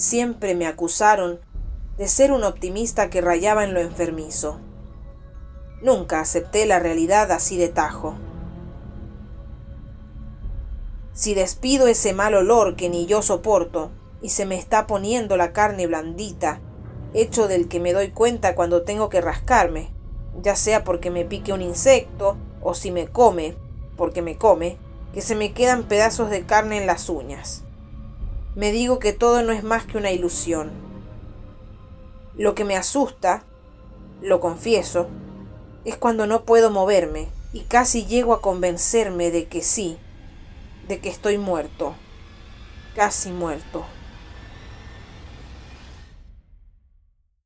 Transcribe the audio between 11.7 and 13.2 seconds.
ese mal olor que ni yo